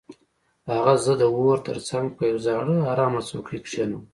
هغه 0.71 0.93
زه 1.05 1.13
د 1.21 1.23
اور 1.35 1.57
تر 1.67 1.77
څنګ 1.89 2.05
په 2.17 2.23
یو 2.29 2.37
زاړه 2.47 2.75
ارامه 2.91 3.21
څوکۍ 3.29 3.59
کښینولم 3.65 4.03